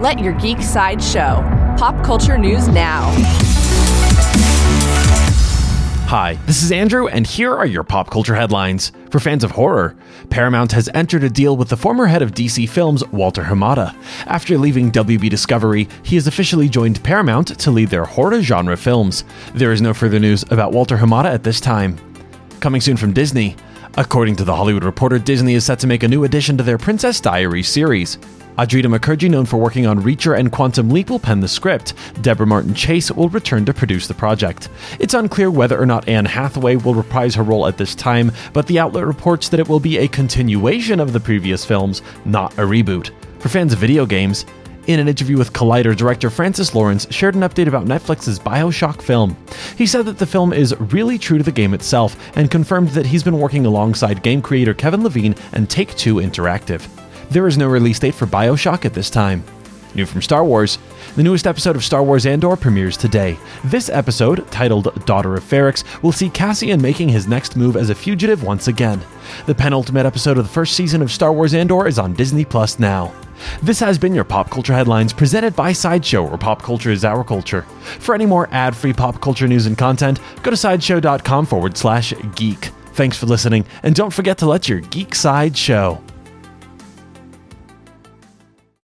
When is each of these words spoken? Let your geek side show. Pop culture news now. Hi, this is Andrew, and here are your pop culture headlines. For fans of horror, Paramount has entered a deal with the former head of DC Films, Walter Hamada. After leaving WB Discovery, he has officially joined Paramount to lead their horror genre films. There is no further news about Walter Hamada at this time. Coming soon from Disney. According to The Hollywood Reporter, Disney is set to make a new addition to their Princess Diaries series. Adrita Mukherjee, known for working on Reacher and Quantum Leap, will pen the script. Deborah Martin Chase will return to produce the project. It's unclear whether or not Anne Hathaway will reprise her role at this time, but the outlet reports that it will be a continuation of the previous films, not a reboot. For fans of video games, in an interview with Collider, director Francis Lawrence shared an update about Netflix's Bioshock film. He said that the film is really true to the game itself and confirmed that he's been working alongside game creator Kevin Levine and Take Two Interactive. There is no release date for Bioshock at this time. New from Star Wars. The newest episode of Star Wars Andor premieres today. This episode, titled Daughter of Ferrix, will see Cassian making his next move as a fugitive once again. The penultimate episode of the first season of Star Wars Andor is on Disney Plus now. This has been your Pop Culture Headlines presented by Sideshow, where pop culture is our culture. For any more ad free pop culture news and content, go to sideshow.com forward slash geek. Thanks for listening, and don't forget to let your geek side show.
Let 0.00 0.20
your 0.20 0.32
geek 0.34 0.62
side 0.62 1.02
show. 1.02 1.42
Pop 1.76 2.04
culture 2.04 2.38
news 2.38 2.68
now. 2.68 3.10
Hi, 6.06 6.38
this 6.46 6.62
is 6.62 6.70
Andrew, 6.70 7.08
and 7.08 7.26
here 7.26 7.52
are 7.52 7.66
your 7.66 7.82
pop 7.82 8.08
culture 8.08 8.36
headlines. 8.36 8.92
For 9.10 9.18
fans 9.18 9.42
of 9.42 9.50
horror, 9.50 9.96
Paramount 10.30 10.70
has 10.70 10.88
entered 10.94 11.24
a 11.24 11.28
deal 11.28 11.56
with 11.56 11.68
the 11.68 11.76
former 11.76 12.06
head 12.06 12.22
of 12.22 12.30
DC 12.30 12.68
Films, 12.68 13.04
Walter 13.08 13.42
Hamada. 13.42 13.92
After 14.26 14.56
leaving 14.56 14.92
WB 14.92 15.28
Discovery, 15.28 15.88
he 16.04 16.14
has 16.14 16.28
officially 16.28 16.68
joined 16.68 17.02
Paramount 17.02 17.58
to 17.58 17.72
lead 17.72 17.88
their 17.88 18.04
horror 18.04 18.40
genre 18.40 18.76
films. 18.76 19.24
There 19.54 19.72
is 19.72 19.82
no 19.82 19.92
further 19.92 20.20
news 20.20 20.44
about 20.52 20.70
Walter 20.70 20.96
Hamada 20.96 21.34
at 21.34 21.42
this 21.42 21.60
time. 21.60 21.98
Coming 22.60 22.80
soon 22.80 22.96
from 22.96 23.12
Disney. 23.12 23.56
According 23.96 24.36
to 24.36 24.44
The 24.44 24.54
Hollywood 24.54 24.84
Reporter, 24.84 25.18
Disney 25.18 25.54
is 25.54 25.64
set 25.64 25.80
to 25.80 25.88
make 25.88 26.04
a 26.04 26.08
new 26.08 26.22
addition 26.22 26.56
to 26.58 26.62
their 26.62 26.78
Princess 26.78 27.20
Diaries 27.20 27.66
series. 27.66 28.16
Adrita 28.58 28.86
Mukherjee, 28.86 29.30
known 29.30 29.46
for 29.46 29.56
working 29.56 29.86
on 29.86 30.02
Reacher 30.02 30.36
and 30.36 30.50
Quantum 30.50 30.90
Leap, 30.90 31.10
will 31.10 31.20
pen 31.20 31.38
the 31.38 31.46
script. 31.46 31.94
Deborah 32.22 32.44
Martin 32.44 32.74
Chase 32.74 33.08
will 33.12 33.28
return 33.28 33.64
to 33.64 33.72
produce 33.72 34.08
the 34.08 34.14
project. 34.14 34.68
It's 34.98 35.14
unclear 35.14 35.48
whether 35.48 35.80
or 35.80 35.86
not 35.86 36.08
Anne 36.08 36.24
Hathaway 36.24 36.74
will 36.74 36.94
reprise 36.94 37.36
her 37.36 37.44
role 37.44 37.68
at 37.68 37.76
this 37.76 37.94
time, 37.94 38.32
but 38.52 38.66
the 38.66 38.80
outlet 38.80 39.06
reports 39.06 39.48
that 39.50 39.60
it 39.60 39.68
will 39.68 39.78
be 39.78 39.98
a 39.98 40.08
continuation 40.08 40.98
of 40.98 41.12
the 41.12 41.20
previous 41.20 41.64
films, 41.64 42.02
not 42.24 42.52
a 42.54 42.62
reboot. 42.62 43.10
For 43.38 43.48
fans 43.48 43.72
of 43.72 43.78
video 43.78 44.04
games, 44.04 44.44
in 44.88 44.98
an 44.98 45.06
interview 45.06 45.38
with 45.38 45.52
Collider, 45.52 45.96
director 45.96 46.28
Francis 46.28 46.74
Lawrence 46.74 47.06
shared 47.10 47.36
an 47.36 47.42
update 47.42 47.68
about 47.68 47.86
Netflix's 47.86 48.40
Bioshock 48.40 49.02
film. 49.02 49.36
He 49.76 49.86
said 49.86 50.04
that 50.06 50.18
the 50.18 50.26
film 50.26 50.52
is 50.52 50.74
really 50.80 51.16
true 51.16 51.38
to 51.38 51.44
the 51.44 51.52
game 51.52 51.74
itself 51.74 52.16
and 52.36 52.50
confirmed 52.50 52.88
that 52.88 53.06
he's 53.06 53.22
been 53.22 53.38
working 53.38 53.66
alongside 53.66 54.24
game 54.24 54.42
creator 54.42 54.74
Kevin 54.74 55.04
Levine 55.04 55.36
and 55.52 55.70
Take 55.70 55.94
Two 55.94 56.16
Interactive. 56.16 56.88
There 57.30 57.46
is 57.46 57.58
no 57.58 57.68
release 57.68 57.98
date 57.98 58.14
for 58.14 58.26
Bioshock 58.26 58.86
at 58.86 58.94
this 58.94 59.10
time. 59.10 59.44
New 59.94 60.06
from 60.06 60.22
Star 60.22 60.44
Wars. 60.44 60.78
The 61.16 61.22
newest 61.22 61.46
episode 61.46 61.76
of 61.76 61.84
Star 61.84 62.02
Wars 62.02 62.24
Andor 62.24 62.56
premieres 62.56 62.96
today. 62.96 63.38
This 63.64 63.88
episode, 63.88 64.50
titled 64.50 65.04
Daughter 65.04 65.34
of 65.34 65.44
Ferrix, 65.44 65.84
will 66.02 66.12
see 66.12 66.30
Cassian 66.30 66.80
making 66.80 67.08
his 67.08 67.26
next 67.28 67.56
move 67.56 67.76
as 67.76 67.90
a 67.90 67.94
fugitive 67.94 68.44
once 68.44 68.68
again. 68.68 69.02
The 69.46 69.54
penultimate 69.54 70.06
episode 70.06 70.38
of 70.38 70.44
the 70.44 70.52
first 70.52 70.74
season 70.74 71.02
of 71.02 71.12
Star 71.12 71.32
Wars 71.32 71.52
Andor 71.54 71.86
is 71.86 71.98
on 71.98 72.14
Disney 72.14 72.44
Plus 72.44 72.78
now. 72.78 73.12
This 73.62 73.80
has 73.80 73.98
been 73.98 74.14
your 74.14 74.24
Pop 74.24 74.50
Culture 74.50 74.72
Headlines 74.72 75.12
presented 75.12 75.54
by 75.54 75.72
Sideshow, 75.72 76.22
where 76.22 76.38
pop 76.38 76.62
culture 76.62 76.90
is 76.90 77.04
our 77.04 77.22
culture. 77.22 77.62
For 78.00 78.14
any 78.14 78.26
more 78.26 78.48
ad 78.52 78.74
free 78.74 78.92
pop 78.92 79.20
culture 79.20 79.46
news 79.46 79.66
and 79.66 79.76
content, 79.76 80.18
go 80.42 80.50
to 80.50 80.56
sideshow.com 80.56 81.46
forward 81.46 81.76
slash 81.76 82.14
geek. 82.36 82.70
Thanks 82.94 83.16
for 83.16 83.26
listening, 83.26 83.64
and 83.82 83.94
don't 83.94 84.12
forget 84.12 84.38
to 84.38 84.46
let 84.46 84.68
your 84.68 84.80
geek 84.80 85.14
side 85.14 85.56
show. 85.56 86.02